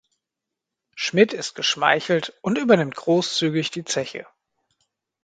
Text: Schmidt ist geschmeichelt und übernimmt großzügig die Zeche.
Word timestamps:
Schmidt 0.95 1.31
ist 1.31 1.53
geschmeichelt 1.53 2.33
und 2.41 2.57
übernimmt 2.57 2.95
großzügig 2.95 3.69
die 3.69 3.83
Zeche. 3.83 4.25